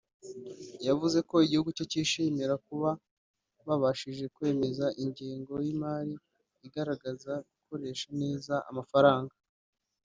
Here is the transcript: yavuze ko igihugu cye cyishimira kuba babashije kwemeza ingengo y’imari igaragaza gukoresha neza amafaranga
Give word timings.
yavuze 0.87 1.17
ko 1.29 1.35
igihugu 1.45 1.69
cye 1.77 1.85
cyishimira 1.91 2.53
kuba 2.67 2.89
babashije 3.67 4.25
kwemeza 4.35 4.85
ingengo 5.03 5.53
y’imari 5.65 6.13
igaragaza 6.67 7.33
gukoresha 7.49 8.07
neza 8.21 8.55
amafaranga 8.71 9.35